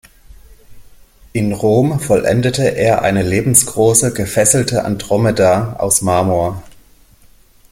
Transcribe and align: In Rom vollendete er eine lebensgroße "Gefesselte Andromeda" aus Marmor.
In 1.31 1.53
Rom 1.53 1.99
vollendete 1.99 2.63
er 2.63 3.03
eine 3.03 3.21
lebensgroße 3.21 4.11
"Gefesselte 4.11 4.83
Andromeda" 4.83 5.73
aus 5.77 6.01
Marmor. 6.01 6.63